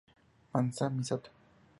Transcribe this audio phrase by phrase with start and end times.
[0.53, 1.29] Masami Sato